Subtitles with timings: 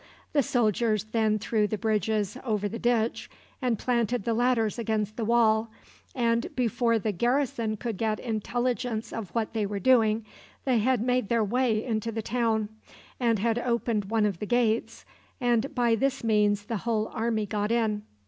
[0.33, 3.29] The soldiers then threw the bridges over the ditch,
[3.61, 5.69] and planted the ladders against the wall,
[6.15, 10.25] and before the garrison could get intelligence of what they were doing
[10.65, 12.69] they had made their way into the town,
[13.19, 15.05] and had opened one of the gates,
[15.39, 18.01] and by this means the whole army got in.